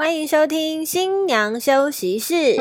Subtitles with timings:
[0.00, 2.56] 欢迎收听新娘休息室。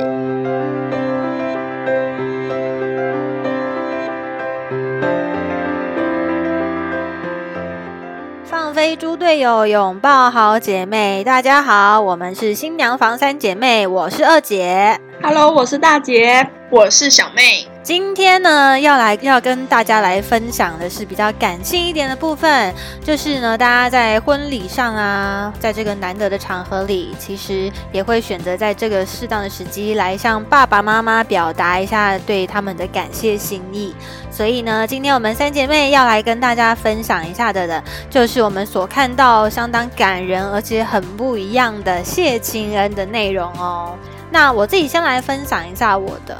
[8.43, 11.23] 放飞猪队友，拥抱好姐妹。
[11.23, 14.99] 大家好，我们是新娘房三姐妹，我是二姐。
[15.23, 17.68] Hello，我是大姐，我是小妹。
[17.81, 22.73] 今天呢，要来要跟大家来分享的是比较感性一点的部分，
[23.03, 33.95] 就是呢，大家在婚礼上啊，在这个难得的场合里，其实也会选择在这个适当的时机来向爸爸妈妈表达一下对他们的感谢心意。
[34.29, 43.95] 所以呢，今天我们三姐妹要来跟大家分享一下的的，就是我们所看到相当感人而且很不一样的谢亲恩的内容哦。
[44.31, 46.37] 那我自己先来分享一下我的。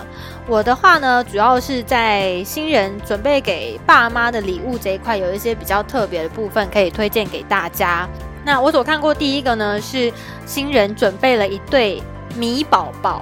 [0.50, 8.10] 我的话呢，主要是在新人准备给爸妈的礼物这一块，有一些比较特别的部分可以推荐给大家。
[8.44, 10.12] 那我所看过第一个呢，是
[10.48, 12.02] 新人准备了一对
[12.36, 13.22] 米宝宝。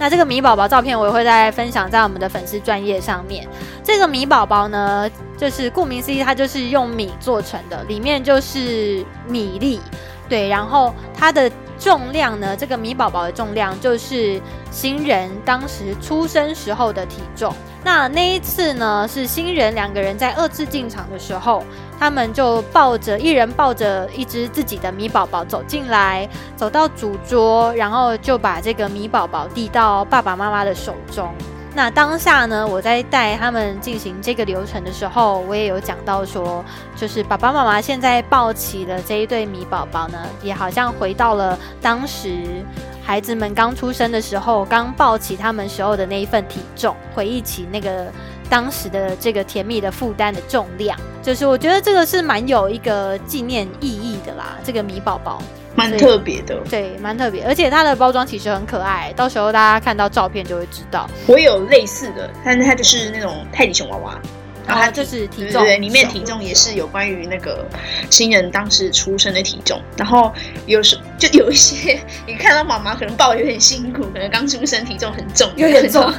[0.00, 3.46] 那这个米宝宝照片我也会再分享在我们的粉丝专业上面。
[3.84, 9.80] 这个米宝宝呢，就是顾名思义，它就是用米做成的，里面就是米粒，
[10.28, 11.48] 对，然后它的。
[11.84, 12.56] 重量呢？
[12.56, 14.40] 这个米宝宝的重量就是
[14.70, 17.52] 新人当时出生时候的体重。
[17.84, 21.62] 那那一次呢，是新人两个人在二次进场的时候，
[22.00, 26.26] 他们就抱着一人抱着一只自己的米宝宝走进来，
[26.56, 31.28] 走到主桌，然后就把这个米宝宝递到爸爸妈妈的手中。
[31.76, 42.64] 那当下呢，我在带他们进行这个流程的时候，我也有讲到说，就是爸爸妈妈现在抱起的这一对米宝宝呢，也好像回到了当时
[43.02, 48.06] 孩子们刚出生的时候，刚抱起他们时候的那一份体重，回忆起那个
[48.48, 55.42] 当时的这个甜蜜的负担的重量，就是我觉得这个是蛮有一个纪念意义的啦，这个米宝宝。
[55.76, 61.08] 蛮特别的，对，蛮特别，而且它的包装其实很可爱，到时候大家看到照片就会知道。
[61.26, 64.18] 我有类似的，但它就是那种泰迪熊娃娃，
[64.66, 67.66] 然后它就是体重，对对，里面体重也是有关于那个
[68.08, 70.32] 新人当时出生的体重，然后
[70.66, 76.12] 有时就有一些你看到妈妈可能抱有点辛苦，可能刚出生体重很重，有点重，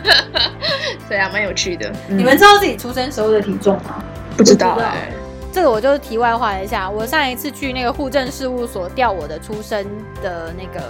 [1.08, 1.92] 对啊，蛮有趣的。
[2.08, 4.04] 你们知道自己出生时候的体重吗？
[4.36, 4.78] 不知道。
[4.82, 5.12] 哎。
[5.56, 9.88] 这个我就是题外话一下，我上一次去那个户政事务所调我的出生
[10.22, 10.84] 的那个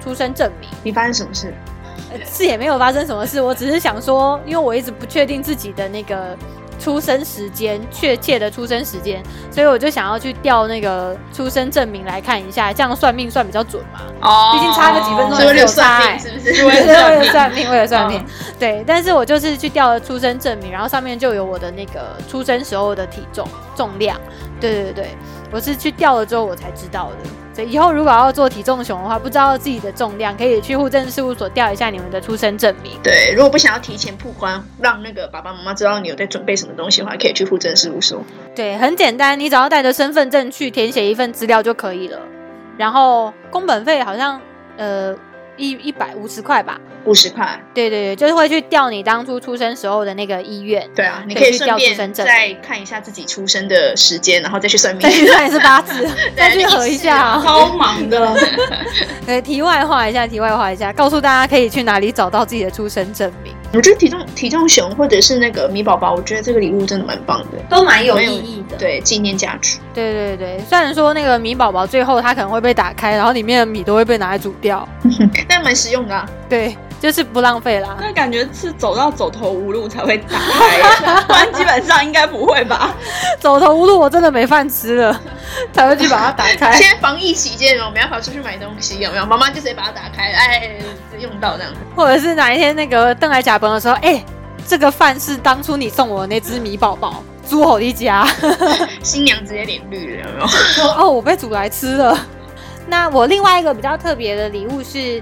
[0.00, 1.52] 出生证明，你发生什么事？
[2.12, 6.36] 呃，是也没有发生什么事，我只是想说，因为我一直不确定自己的那个
[6.82, 9.22] 出生时间，确切的出生时间，
[9.52, 14.00] 所以我就想要去调那个出生证明来看一下，这样算命算比较准嘛。
[14.20, 16.64] 哦，毕竟差个几分钟就有算命，是不是？
[16.64, 18.24] 为了算命，为了算命，
[18.58, 18.82] 对。
[18.84, 24.20] 但是我就是去调了出生证明，然后上面就有我的那个出生时候的体重重量。
[24.60, 25.16] 对对对，
[25.52, 27.30] 我是去调了之后我才知道的。
[27.54, 32.92] 所以以后如果要做体重熊的话，不知道自己的重量，可以去户政事务所调一下你们的出生证明。
[33.02, 38.22] 对，如果不想要提前曝光，让那个爸爸妈妈知道你有在准备什么东西的话，可以去户政事务所。
[38.54, 42.18] 对，很简单，你只要带着身份证去填写一份资料就可以了。
[42.78, 44.40] 然后工本费好像
[44.78, 45.14] 呃
[45.56, 46.80] 一一百五十块吧。
[47.04, 50.88] 五十块，对对对，就是会去调你当初出生时候的那个医院。
[50.94, 57.38] 对啊，你可以去调出生证再看一下自己出生的时间，然后再去算命，再去算一次八字， 再去合一下。
[57.42, 58.36] 超忙的。
[59.26, 63.52] 对，题外话一下，题外话一下，告诉大家可以去哪里找到自己的出生证明。
[63.72, 69.78] 我觉得体重体重熊或者是那个米宝宝，我觉得这个礼物真的蛮棒的，都蛮有意义的，对，纪念价值。
[69.94, 74.86] 对对对，虽然说那个米宝宝最后它可能会被打开，然后里面的米都会被拿来煮掉，
[75.48, 76.28] 但蛮实用的。
[76.48, 76.76] 对。
[77.02, 82.94] 就是不浪费啦，那感觉是走到走投无路才会打开，不然基本上应该不会吧？
[83.42, 85.20] 走投无路，我真的没饭吃了，
[85.74, 86.70] 才会去把它打开。
[86.76, 89.26] 现在防疫期间，我没办法出去买东西，有没有？
[89.26, 90.78] 妈妈就直接把它打开，哎，
[91.18, 91.72] 用到这样。
[91.96, 94.24] 或者是哪一天那个邓来甲崩的时候，哎，
[94.64, 97.20] 这个饭是当初你送我的那只米宝宝，
[97.50, 98.24] 猪吼一家，
[99.02, 100.88] 新娘直接脸绿了，有没有？
[100.92, 102.16] 哦，我被煮来吃了。
[102.86, 105.20] 那我另外一个比较特别的礼物是。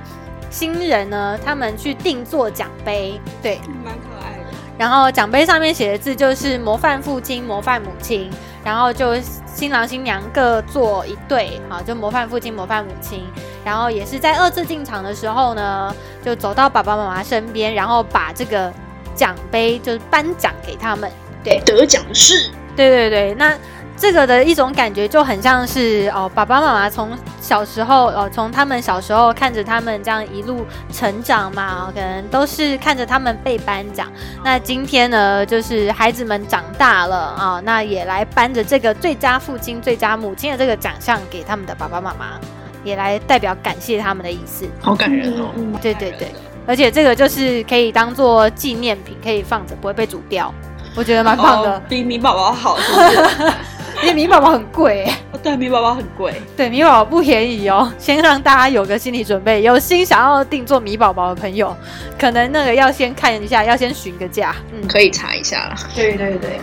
[0.51, 4.45] 新人呢，他们去定做奖杯，对，蛮可爱的。
[4.77, 8.29] 然后奖杯上面写的字就是“模范父亲，模范母亲”，
[8.65, 9.15] 然后就
[9.47, 13.25] 新郎新娘各做一对，好，就模范父亲，模范母亲。
[13.65, 15.95] 然后也是在二次进场的时候呢，
[16.25, 18.73] 就走到爸爸妈妈身边，然后把这个
[19.15, 21.11] 奖杯就是颁奖给他们。
[21.45, 23.57] 对，得奖的是，对对对，那。
[24.01, 34.11] 这个的一种感觉就很像是哦，爸爸妈妈从小时候哦，从他们小时候看着他们这样一路成长嘛，可能都是看着他们被颁奖。
[34.43, 42.41] 那今天呢，就是孩子们长大了啊，那也来颁着这个最佳父亲、最佳母亲的这个奖项给他们的爸爸妈妈。
[42.83, 44.67] 也来代表感谢他们的意思。
[44.81, 45.51] 好感人哦。
[45.55, 46.35] 嗯对对对，
[46.67, 50.51] 而且这个就是可以当做纪念品，可以放着，不会被煮掉。
[50.97, 53.53] 我觉得蛮棒的哦，比米宝宝好，是不是？
[54.03, 56.35] 因为米宝宝很贵欸，哦对，米宝宝很贵。
[56.57, 57.93] 对，米宝宝不便宜哦。
[57.99, 61.77] 先让大家有个心理准备，有心想要定做米宝宝的朋友，
[62.19, 64.55] 可能那个要先看一下，要先询个价。
[64.73, 65.77] 嗯，可以查一下啦。
[65.95, 66.61] 对对对。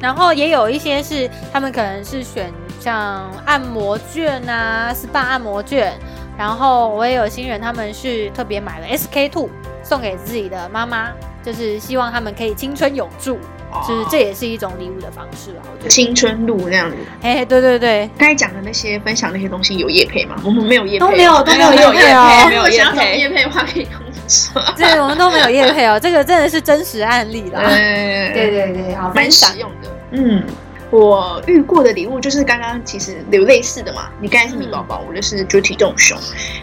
[0.00, 2.50] 然后也有一些是他们可能是选
[2.80, 5.92] 像按摩券啊，SPA 按摩券。
[6.38, 9.50] 然后我也有新人，他们是特别买了 SK two
[9.82, 11.08] 送给自己的妈妈，
[11.42, 13.40] 就是希望他们可以青春永驻，
[13.86, 15.62] 就是这也是一种礼物的方式啊。
[15.72, 16.96] 我觉得，青春路那样子。
[17.22, 20.36] 哎，对对对，刚才讲的那些分享那些东西有叶配吗？
[20.44, 24.62] 我们没有叶配，都没有都没有没有业配哦没有如果想要找业配叶配的话，可以跟我们说。
[24.76, 27.62] 对，我们都没有叶配哦，这个真的是真实案例啦。
[27.64, 29.58] 对对对对，好蛮分享实。
[29.58, 29.88] 用的。
[30.12, 30.42] 嗯，
[30.90, 34.10] 我遇过的礼物就是刚刚其实有类似的嘛。
[34.20, 36.18] 你刚才是米宝宝，我就是主体重熊。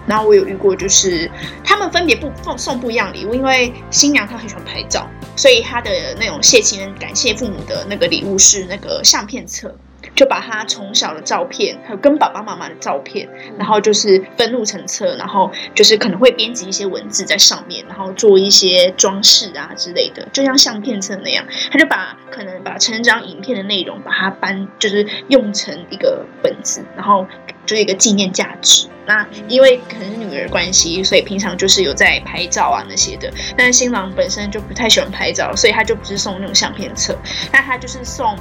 [0.07, 1.29] 然后我有遇过，就是
[1.63, 9.75] 他们分别不送送不一样礼物，因为新娘她很喜欢拍照，所以她的那种谢亲人感谢父母的那个礼物是那个相片册。
[10.15, 13.27] 就把他从小的照片，还有跟爸爸妈妈的照片，
[13.57, 21.45] 然后就是分录成册，然后就是可能会编辑一些文字在上面，然后做一些装饰啊之类的，就像相片册那样。
[21.69, 27.27] 他就把可能把成长影片的内容把它搬，就是用成一个本子，然后
[27.65, 28.87] 就是一个纪念价值。
[29.07, 33.31] 那因为可能是女儿关系，所以平常就是有在拍照啊那些的。
[33.55, 37.15] 但是新郎本身就不太喜欢拍照，所以他就不是送那种相片册，
[37.51, 38.35] 那他就是送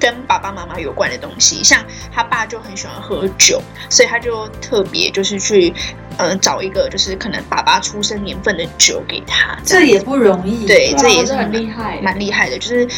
[0.00, 1.62] 跟爸爸妈妈有关的东西。
[1.62, 5.74] 像他爸就很喜欢喝酒，所以他就特别就是去
[6.16, 9.48] 呃找一个就是可能爸爸出生年份的酒给他。
[9.48, 10.66] 样这也不容易。
[10.66, 12.58] 对，这也是很蛮厉害，蛮厉害的。
[12.58, 12.88] 就是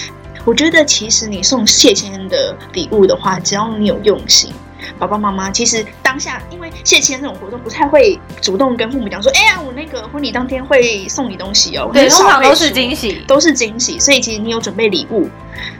[0.44, 4.52] 我觉得其实你送谢先生的礼物的话，只要你有用心。
[4.98, 11.90] 爸爸妈妈其实当下，因为谢亲恩这种活动不太会主动跟父母讲说，哎呀，我那个婚礼当天会送你东西哦。
[11.92, 13.22] 对，很少通常都是惊喜。
[13.26, 15.28] 都是惊喜，所以其实你有准备礼物，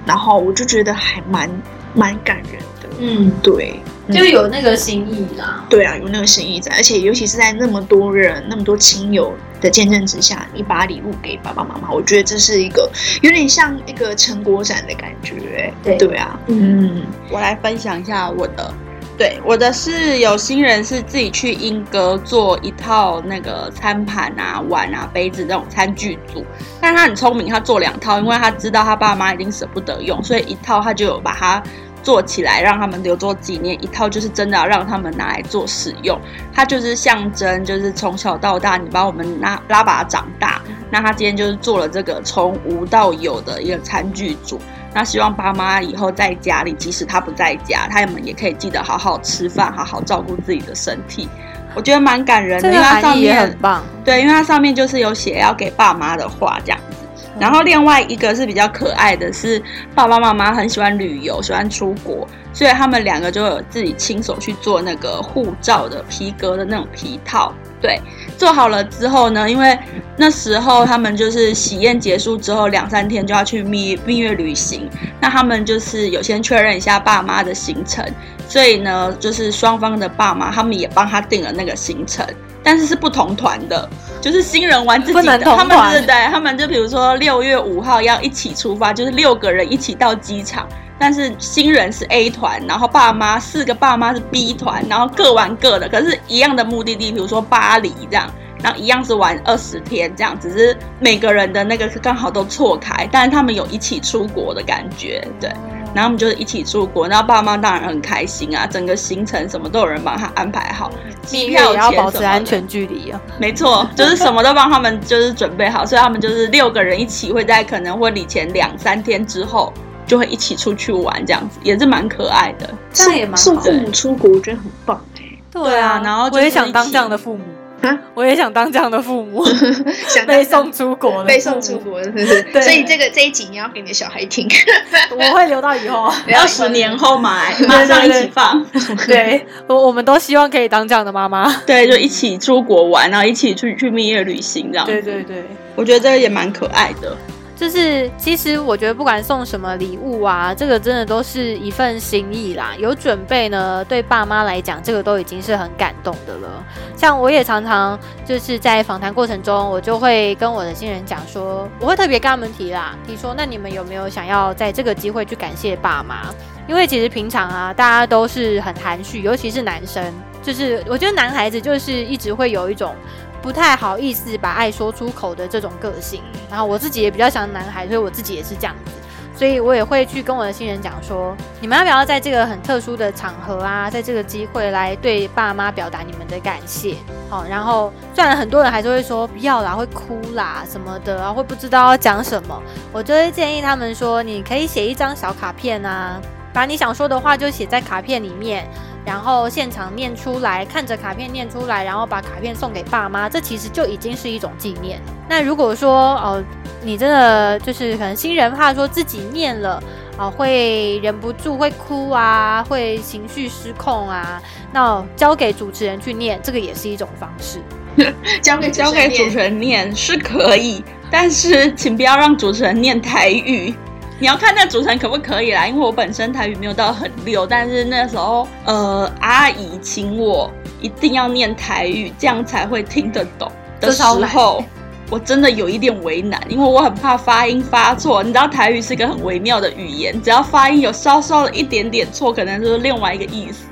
[0.05, 1.51] 然后我就觉得还蛮
[1.95, 2.89] 蛮感人的。
[2.99, 5.65] 嗯，对，就有那个心意啦。
[5.69, 12.91] 对啊，有那个心意在，而且尤其是在那么多人、那么多亲友的见证之下，你把礼物给爸爸妈妈，我觉得这是一个
[13.23, 15.73] 有点像一个成果展的感觉。
[15.83, 18.75] 对对啊，嗯，我来分享一下我的。
[19.19, 26.47] 对，我的是有新人是自己去英歌做一套那个餐盘啊、碗啊、杯子那种餐具组，
[26.81, 31.61] 但他很聪明，他做两套，因为他知道他爸妈一定舍不得用，所以一套他就把它
[32.01, 36.17] 做起来，让他们留作纪念；一套就是真的要让他们拿来做使用。
[36.55, 40.63] 它就是象征，就是从小到大你把我们拉拉拔长大，
[40.93, 44.61] 那他今天就是做了这个从无到有的一个餐具组。
[44.99, 51.29] 那希望爸妈以后在家里，即使他不在家，他们也可以记得好好吃饭，好好照顾自己的身体。
[51.77, 53.85] 我觉得蛮感人的，因为它上面很棒。
[54.05, 56.97] 对，因为它上面就是有写要给爸妈的话这样子。
[57.39, 59.63] 然后另外一个是比较可爱的是，
[59.95, 67.55] 爸爸妈妈很喜欢旅游，喜欢出国，所以他们两个就有自己亲手去做那个护照的皮革的那种皮套。
[67.81, 68.01] 对，
[68.37, 69.79] 做好了之后呢，因为
[70.17, 74.89] 那时候他们就是喜宴结束之后两三天就要去蜜蜜月旅行，
[75.21, 78.05] 那他们就是有先确认一下爸妈的行程，
[78.49, 82.27] 所以呢，就是双方的爸妈他们也帮他定了那个行程，
[82.63, 83.89] 但是是不同团的，
[84.21, 90.69] 就是新人玩自己的，他们对，他们就比如说六月五号要一起出发，就是六个人一起到机场。
[90.99, 98.29] 但是新人是 A 团，然后爸妈四个爸妈是 B 团，然后各玩各的，可是一样的目的地，比如说巴黎这样，
[98.63, 105.49] 然后一样是玩二十天这样，只是每个人的那个刚好都错开，但是他们有一起出国的感觉，对，
[105.95, 110.91] 然后我们就是一起出国，然后爸妈当然很开心啊，整个行程什么都有人帮他安排好，
[111.23, 113.21] 机票也要保持安全距离啊。
[113.39, 119.73] 没错，就是什么都帮他们就是准备好，所以他们就是六个人一起会在可能婚礼前两三天之后
[120.09, 122.69] 就会一起出去玩，这样子也是蛮可爱的。
[122.93, 125.23] 这样也蛮好送父母出国，我觉得很棒哎。
[125.53, 127.43] 对啊然后我也想当这样的父母
[127.81, 129.45] 啊，我也想当这样的父母，
[130.09, 132.43] 想被送出国的被送出， 国，是不是？
[132.53, 134.49] 对所以这个这一集你要给你的小孩听，
[135.17, 136.13] 我会留到以后。
[136.27, 138.65] 要十年后买，马上一起放。
[139.07, 141.53] 对，我我们都希望可以当这样的妈妈。
[141.67, 144.85] 对，就一起出国玩，然后一起去去蜜月旅行这样。
[144.85, 145.45] 对对对。
[145.77, 147.17] 我觉得这个也蛮可爱的。
[147.59, 152.73] 就是，其实我觉得不管送什么礼物啊，这个真的都是一份心意啦。
[152.79, 156.65] 有准备呢，对爸妈来讲，这个都已经是很感动的了。
[156.97, 166.33] 像我也常常就是在访谈过程中，我就会跟我的新人讲说，我会特别跟他们提啦，提说，那你们有没有想要在这个机会去感谢爸妈？
[166.69, 170.05] 因为其实平常啊，大家都是很含蓄，尤其是男生，
[170.43, 172.95] 就是我觉得男孩子就是一直会有一种
[173.43, 176.23] 不太好意思把爱说出口的这种个性。
[176.51, 178.93] 然后我自己也比较像男孩，所以我自己也是这样子。
[179.37, 186.97] 所以我也会去跟我的新人讲说，你们要不要在这个很特殊的场合啊，在这个机会来对爸妈表达你们的感谢。
[187.31, 192.61] 好，然后虽然很多人还是会说不要啦，会哭啦什么的，然后会不知道要讲什么，
[192.93, 196.21] 我就会建议他们说，你可以写一张小卡片啊，
[196.53, 198.69] 把你想说的话就写在卡片里面。
[199.09, 205.07] 然后现场念出来，看着卡片念出来，然后把卡片送给爸妈，这其实就已经是一种纪念了。
[205.27, 206.45] 那如果说哦，
[206.83, 209.83] 你真的就是可能新人怕说自己念了
[210.19, 214.43] 啊，会忍不住会哭啊，会情绪失控啊，
[214.75, 217.63] 那交给主持人去念，这个也是一种方式。
[218.43, 223.75] 交给交给主持人念是可以，但是请不要让主持人念台语。
[224.21, 234.65] 你要看那主持人可不可以啦，因为我本身台语没有到很溜，但是那时候呃阿姨请我一定要念台语，这样才会听得懂的时候，
[235.09, 238.21] 我真的有一点为难，因为我很怕发音发错。
[238.23, 243.67] 你知道台语是一个很微妙的语言，只要发音有稍稍的一点点错，可能就是另外一个意思。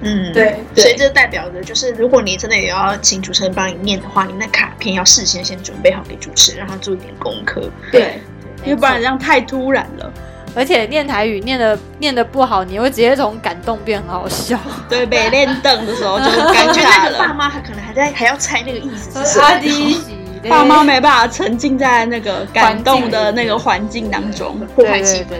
[0.00, 7.68] 嗯，对，所以这代表着就是，如果你真的也要请主持人帮你念的话，你那卡片要事先先准备好给主持人，让他做一点功课。
[7.92, 8.18] 对。
[8.64, 10.12] 要不然这样太突然了，
[10.54, 14.58] 而且念台语念的念的不好，你会直接从感动变好笑。
[14.88, 25.34] 对，被练凳的时候就感觉那个爸妈他可能还在还要猜那个意思 是什么，爸妈没办法沉浸在那个感动的那个环境当中，破坏气氛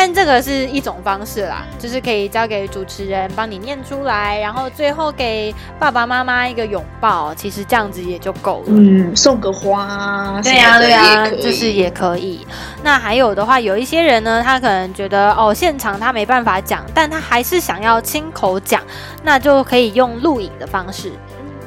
[0.00, 8.66] 但这个是一种方式啦，就是可以交给主持人帮你念出来，然后最后给爸爸妈妈一个拥抱，其实这样子也就够了。
[8.68, 12.46] 嗯，送个花，对呀对呀，就是也可以。
[12.80, 18.80] 那还有的话，有一些人呢，他可能觉得哦，现场他没办法讲，但他还是想要亲口讲，
[19.24, 21.10] 那就可以用录影的方式。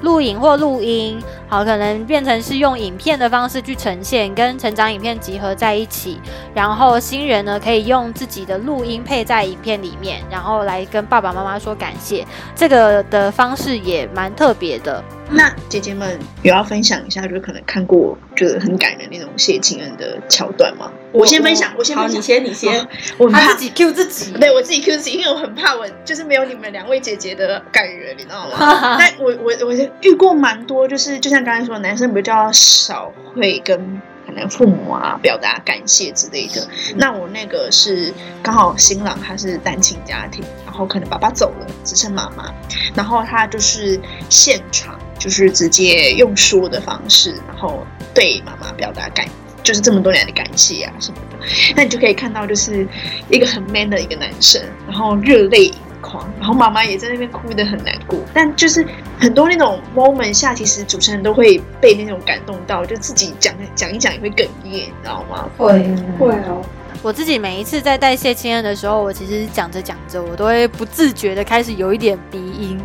[0.01, 6.19] 录影或录音，好，可能变成是用影片的方式去呈现，跟成长影片集合在一起。
[6.53, 12.25] 然后新人呢，可以用自己的录音配在影片里面，然后来跟爸爸妈妈说感谢。
[12.55, 15.03] 这个的方式也蛮特别的。
[15.33, 20.91] 那姐姐们有要分享一下，就是可能看过觉得很感人那种谢情人的桥段吗？
[21.13, 28.97] 我先分享，我先分享，你先，你先， 我怕自己 Q 自己，对我自己 Q 自己，因为我很怕我就是没有你们两位姐姐的感人，你知道吗？
[28.99, 36.67] 但我我我遇过蛮多，就是就像刚才说，男生比较少会跟可能父母啊表达感谢之类的。
[36.97, 42.53] 那我那个是刚好新郎他是单亲家庭，然后可能爸爸走了，只剩妈妈，
[42.93, 43.97] 然后他就是
[44.29, 44.99] 现场。
[45.21, 49.23] 就是直接用说的方式，然后对妈妈表达感，
[49.61, 51.37] 就是这么多年的感谢啊什么的。
[51.75, 52.87] 那你就可以看到，就是
[53.29, 58.17] 一个很 man 的一个男生，然后热泪盈眶，然后妈妈也在那边哭得很难过。
[58.33, 58.83] 但就是
[59.19, 65.47] 很多那种 moment 下，其实主持人都会被那种感动到，就自己讲讲一讲也会哽咽，你知道吗？
[65.55, 65.69] 会
[66.17, 66.65] 会哦。
[67.03, 72.79] 我自己每一次在代谢亲恩的时候，我其实讲着讲着，我都会不自觉的开始有一点鼻音，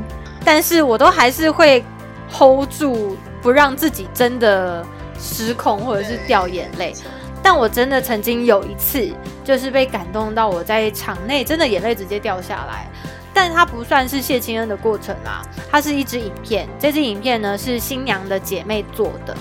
[0.44, 1.82] 但是我都还是会。
[2.30, 4.84] Hold 住，不让自己真的
[5.18, 6.94] 失控或者是掉眼泪。
[7.42, 9.08] 但我真的曾经有一次，
[9.44, 12.88] 就是被感动到我在场内真的眼泪直接掉下来。
[13.32, 16.66] 但它不算是谢青恩的过程啊，它是一支影片。
[16.78, 19.36] 这支影片呢是新娘的姐妹做的。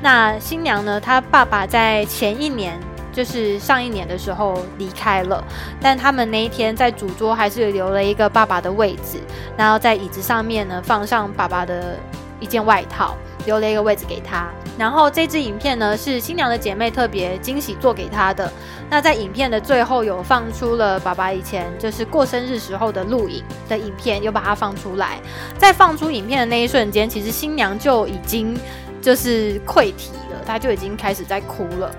[0.00, 2.80] 那新娘呢，她爸爸在前一年，
[3.12, 5.44] 就是上一年的时候离开了，
[5.82, 9.20] 但他们那一天在主桌还是留了一个爸爸的位置，
[9.56, 11.96] 然后在椅子上面呢放上爸爸的。
[12.40, 13.16] 一件外套，
[13.46, 14.48] 留了一个位置给他。
[14.78, 18.50] 然后这支影片呢，是新娘的姐妹特别惊喜做给他的。
[18.88, 25.20] 那在影片的最后，有放出了爸爸以前就是过生日时候的录影的影片，又把它放出来。
[25.58, 28.58] 在放出影片的那一瞬间，其实新娘就已经
[29.00, 31.94] 就是溃体了，她就已经开始在哭了。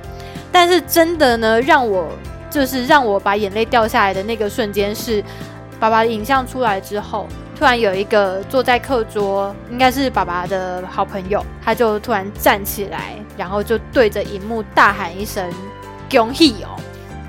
[0.52, 2.10] 但是真的呢，让我
[2.50, 5.24] 就是让我把眼泪掉下来的那个瞬间，是
[5.80, 7.28] 爸爸的影像出来之后。
[7.62, 15.48] 突然有一个坐在课桌，应该是爸爸的好朋友，他就突然站起来，然后就对着荧幕大喊一声
[16.10, 16.74] “恭喜哦”，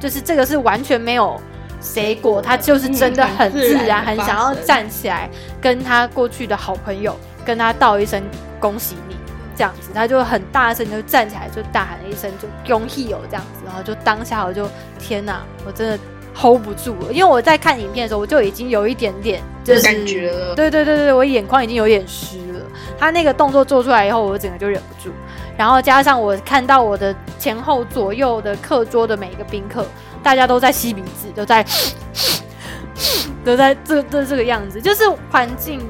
[0.01, 1.39] 就是这个是完全没有
[1.83, 5.29] 谁过，他就是真的很自然，很想要站起来
[5.61, 8.23] 跟他过去的好朋友跟他道一声
[8.59, 9.17] 恭喜你
[9.55, 14.67] 这样子，他就很大声就站起来就大喊了一声就“恭喜哦”这样子，然后就当下我就
[14.99, 15.99] 天哪，我真的。
[16.35, 20.55] Hold 不住了，因为我在看影片的时候，我就已经有一点点就是感觉了。
[20.55, 22.61] 对对对对，我眼眶已经有点湿了。
[22.99, 25.15] 他那个动作做出来以后，我整个就忍不住。
[25.57, 29.87] 然后加上我看到我的前后左右的课桌的每一个宾客，
[30.23, 31.65] 大家都在吸鼻子，都在
[33.45, 35.81] 都在这这这个样子，就是环境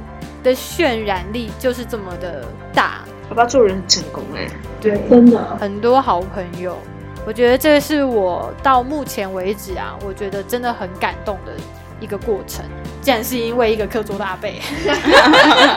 [0.43, 2.45] 的渲染力就是这么的
[2.75, 3.05] 大。
[3.29, 4.47] 爸爸做人很成功哎，
[4.81, 6.77] 对，真的很多好朋友，
[7.26, 11.52] 我觉得这是我到目前为止啊，我觉得真的很感动的
[12.00, 12.64] 一个过程。
[13.00, 14.61] 竟然是因为一个课桌大背，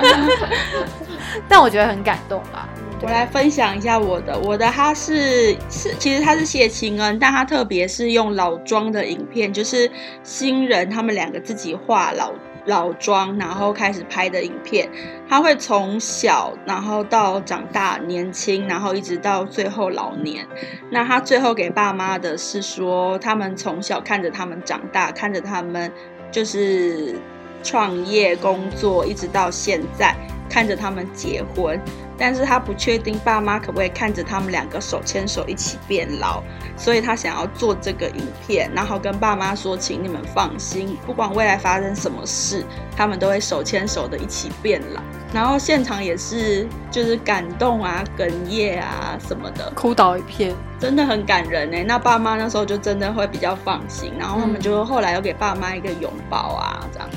[1.50, 2.70] 但我觉得很感动吧。
[3.02, 9.90] 我来分享一下我的，我的他是是，其实他是谢清恩，但他特别是用老庄的影片，就是
[10.24, 12.32] 新人他们两个自己画老
[12.66, 14.90] 老庄，然后开始拍的影片。
[15.28, 20.46] 他会从小，然后到长大年轻，然后一直到最后老年。
[20.90, 25.92] 那他最后给爸妈的是说，他们从小看着他们长大，看着他们
[26.32, 27.16] 就是
[27.64, 30.16] 创业工作，一直到现在，
[30.56, 31.78] 看着他们结婚。
[32.18, 36.42] 但是他不确定爸妈可不可以看着他们两个手牵手一起变老，
[36.78, 42.64] 所以他想要做这个影片，然后跟爸妈说，请你们放心，不管未来发生什么事，
[42.96, 45.02] 他们都会手牵手的一起变老。
[45.34, 51.84] 然后现场也是就是感动啊、哽咽啊什么的，哭倒一片，真的很感人哎。
[51.84, 57.10] 那爸妈那时候就真的会比较放心，然后他们就后来又给爸妈一个拥抱啊，这样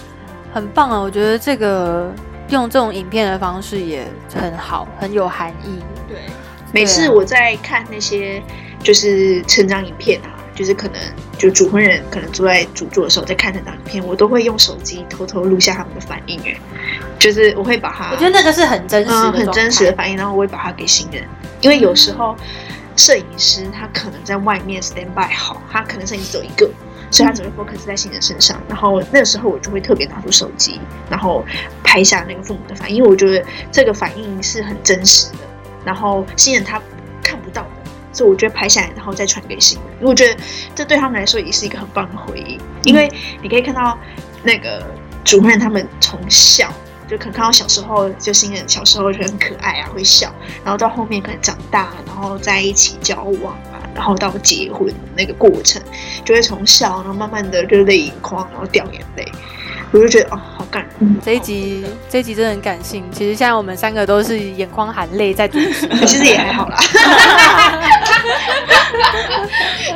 [0.53, 0.99] 很棒啊！
[0.99, 2.13] 我觉得这个。
[2.49, 5.79] 用这种影片的方式也很好，很有含义。
[6.09, 6.19] 对，
[6.73, 8.43] 每次我在看那些
[8.83, 11.01] 就是成长影片啊，就是可能
[11.37, 16.41] 就主婚人可能坐在主座的时候在看成长影片，我都会用手机偷偷录下他们的反应。
[16.41, 16.57] 哎，
[17.19, 21.23] 就是我会把它，我觉得那个是很真实、很真实的反应，然后我会把它给新人，
[21.61, 22.35] 因为有时候
[22.97, 26.71] 摄影师他可能在外面 stand by 好，他可能摄影师只有一个。
[27.11, 31.45] 所以他只会 focus 在新人身上，然后那个时候我就会特别拿出手机，然后
[31.83, 35.39] 拍下那个父母的反应，因为我觉得这个反应是很真实的，
[35.85, 36.81] 然后新人他
[37.23, 40.37] 看不到的，所以我觉得拍下来然后再传给新人，因为我觉得
[40.75, 43.11] 这对他们来说也是一个很棒的回忆，因为
[43.43, 43.99] 你可以看到
[44.43, 44.87] 那个
[45.25, 46.73] 主任他们从小
[47.09, 50.31] 就可能看到小时候就新人小时候就很可爱啊，会笑，
[50.63, 53.68] 然后到后面可能长大，然后在一起交往啊。
[53.99, 55.83] 然后到结婚那个过程，
[56.25, 59.27] 就会从笑，然后慢慢的热泪盈眶，然后掉眼泪。
[59.91, 61.17] 我就觉得哦，好感人。
[61.25, 63.03] 这一集这一集真的很感性。
[63.11, 66.77] 其实现在我们三个都是眼眶含泪在主持， 其实也还好啦。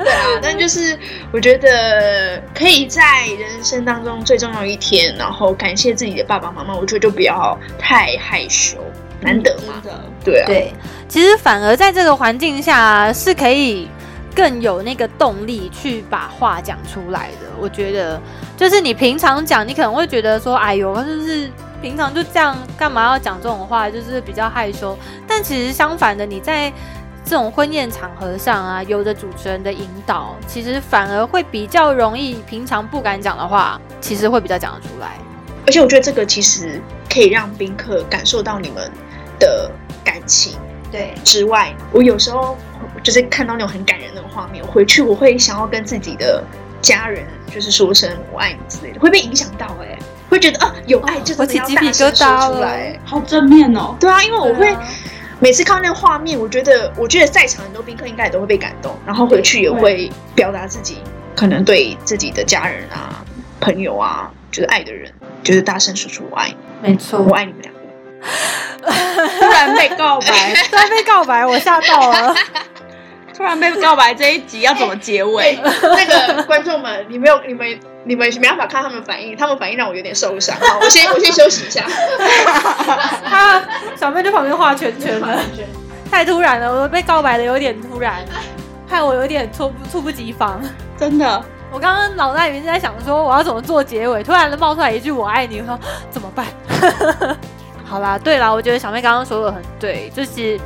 [0.02, 0.98] 对啊，但就是
[1.30, 6.74] 我觉得可以在人生当中最重要一天，然后感谢自己的爸爸妈妈。
[6.74, 8.78] 我觉得就不要太害羞，
[9.20, 9.80] 难得嘛。
[10.24, 10.46] 对啊。
[10.48, 10.72] 对。
[11.06, 13.86] 其实反而在这个环境下是可以
[14.34, 17.48] 更有那个动力去把话讲出来的。
[17.60, 18.20] 我觉得，
[18.56, 23.90] 就是你平常讲，你可能会觉得说，哎呦，就是平常就这样，干嘛要讲这种话？
[23.90, 24.96] 就是比较害羞。
[25.26, 26.72] 但其实相反的，你在
[27.24, 35.16] 这种婚宴场合上啊，有着主持人的引导，其实反而会比较容易，平常不敢讲的话，其实会比较讲得出来。
[35.66, 38.90] 而且我觉得这个其实可以让宾客感受到你们
[39.38, 39.70] 的
[40.02, 40.58] 感情。
[40.90, 42.58] 对，之外，我有时候
[43.02, 46.42] 就是看到那种很感人的画面，回去我会想要跟自己的
[46.80, 49.98] 家人就是说声“我爱你”之类的，会被影响到哎，
[50.30, 53.96] 会觉得啊有爱就真的要大声说出来，好正面哦。
[53.98, 54.76] 对啊，因为我会
[55.40, 60.98] 每次看到那个画面，我觉得我觉得在场很多宾客应该也都会被感动，然后回去也会表达自己
[61.34, 63.24] 可能对自己的家人啊、
[63.60, 65.12] 朋友啊，就是爱的人，
[65.42, 66.56] 就是大声说出“我爱你”，
[66.88, 67.72] 没错，我爱你们俩。
[68.82, 72.34] 突然被告白， 突然被告白，我吓到了。
[73.34, 75.58] 突然被告白，这一集要怎么结尾？
[75.82, 80.54] 那个观众们，你没有，你们，你们没办法看他们反应，他们反应让我有点受伤。
[80.60, 81.84] 好，我先，我先休息一下。
[83.24, 83.62] 他
[83.96, 85.40] 小妹在旁边画圈圈了，
[86.10, 88.24] 太突然了，我被告白的有点突然，
[88.88, 90.60] 害我有点猝不猝不及防。
[90.98, 91.42] 真的，
[91.72, 95.78] 我刚刚脑袋里面在想说我要怎么做结尾，突然的冒出来一句“我爱你”，我说
[96.10, 96.46] 怎么办？
[97.84, 100.58] 好啦，对啦，我觉得小妹刚刚说的很对，就是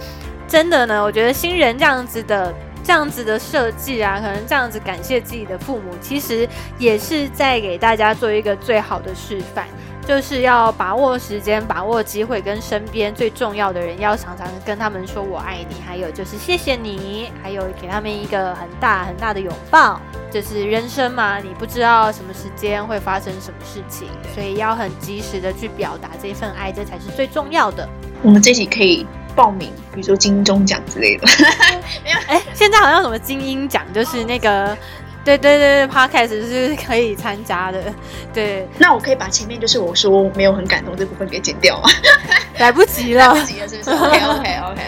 [0.49, 1.03] 真的呢。
[1.03, 9.67] 我觉得新人这样子的、这样子的设计啊，可能这样子感谢自己的父母，其实也是在给大家做一个最好的示范。
[10.07, 20.01] 就是要把握时间，把握机会，跟身边最重要的人要常常跟他们说“我爱你”，还有就是谢谢你，还有给他们一个很大很大的拥抱。
[20.31, 27.89] 就是人生嘛，你不知道什么时间会发生什么事情，所以要很及时的去表达这份爱，这才是最重要的。
[28.23, 29.05] 我们这集可以
[29.37, 31.29] 报名，比如说金钟奖之类的。
[32.03, 34.77] 没有，哎，现在好像什么精英奖，就是那个。
[35.25, 37.93] 对对对对，Podcast 是可以参加的。
[38.33, 41.91] 对，那我可以把前面就是我说没有很感动这部分给剪掉吗？
[42.59, 44.83] 来不及了，来不及了，是不是？OK OK OK。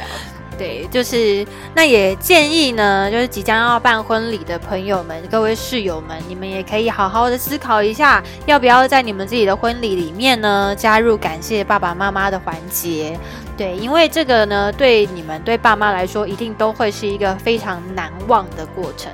[0.57, 13.19] 对，就是那也建议呢，就是即将要办婚礼的朋友们，各位室友们，你们也可以好好的思考一下，要不要在你们自己的婚礼里面呢，加入感谢爸爸妈妈的环节。
[13.59, 19.12] 对，因为这个呢，对你们对爸妈来说，一定都会是一个非常难忘的过程。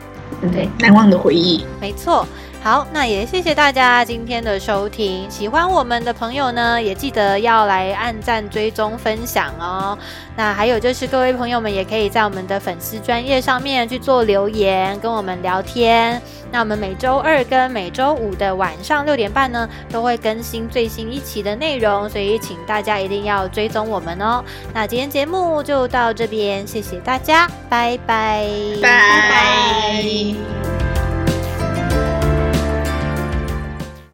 [0.52, 1.64] 对，难忘的回忆。
[1.80, 2.26] 没错。
[2.64, 5.30] 好，那也谢谢大家今天的收听。
[5.30, 9.98] 喜欢我们的朋友呢，也记得要来按赞、追踪、分享哦。
[10.34, 16.18] 那还有就是各位朋友们，也可以在我们的粉丝专业上面去做留言，跟我们聊天。
[16.50, 24.42] 那我们每周二跟每周五的晚上六点半呢，都会更新最新一期的内容，所以请大家一定要追踪我们哦。
[24.72, 28.48] 那今天节目就到这边，谢谢大家，拜拜，
[28.80, 28.88] 拜
[29.28, 30.73] 拜。